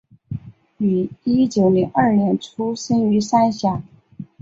[0.79, 3.83] 於一九零二年出生于三峡